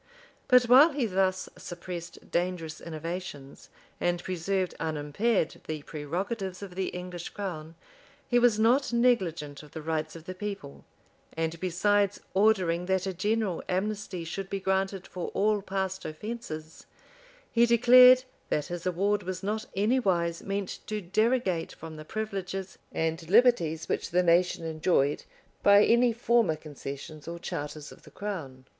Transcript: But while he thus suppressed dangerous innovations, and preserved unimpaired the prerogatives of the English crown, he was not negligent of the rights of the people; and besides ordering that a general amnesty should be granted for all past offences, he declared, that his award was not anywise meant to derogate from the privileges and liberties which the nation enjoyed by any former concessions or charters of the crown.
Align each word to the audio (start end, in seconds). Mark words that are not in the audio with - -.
But 0.47 0.63
while 0.63 0.93
he 0.93 1.05
thus 1.05 1.47
suppressed 1.59 2.31
dangerous 2.31 2.81
innovations, 2.81 3.69
and 3.99 4.23
preserved 4.23 4.73
unimpaired 4.79 5.61
the 5.67 5.83
prerogatives 5.83 6.63
of 6.63 6.73
the 6.73 6.87
English 6.87 7.29
crown, 7.29 7.75
he 8.27 8.39
was 8.39 8.57
not 8.57 8.91
negligent 8.91 9.61
of 9.61 9.73
the 9.73 9.81
rights 9.83 10.15
of 10.15 10.25
the 10.25 10.33
people; 10.33 10.85
and 11.37 11.59
besides 11.59 12.19
ordering 12.33 12.87
that 12.87 13.05
a 13.05 13.13
general 13.13 13.61
amnesty 13.69 14.23
should 14.23 14.49
be 14.49 14.59
granted 14.59 15.05
for 15.05 15.27
all 15.35 15.61
past 15.61 16.03
offences, 16.03 16.87
he 17.51 17.67
declared, 17.67 18.23
that 18.49 18.65
his 18.65 18.87
award 18.87 19.21
was 19.21 19.43
not 19.43 19.67
anywise 19.75 20.41
meant 20.41 20.79
to 20.87 20.99
derogate 20.99 21.73
from 21.73 21.95
the 21.97 22.05
privileges 22.05 22.79
and 22.91 23.29
liberties 23.29 23.87
which 23.87 24.09
the 24.09 24.23
nation 24.23 24.65
enjoyed 24.65 25.25
by 25.61 25.83
any 25.85 26.11
former 26.11 26.55
concessions 26.55 27.27
or 27.27 27.37
charters 27.37 27.91
of 27.91 28.01
the 28.01 28.09
crown. 28.09 28.65